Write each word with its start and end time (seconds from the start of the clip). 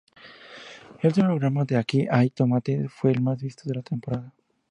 El 1.03 1.09
último 1.09 1.27
programa 1.27 1.63
de 1.63 1.77
"Aquí 1.77 2.07
hay 2.09 2.31
tomate" 2.31 2.89
fue 2.89 3.11
el 3.11 3.21
más 3.21 3.39
visto 3.39 3.69
de 3.69 3.75
la 3.75 3.83
temporada. 3.83 4.33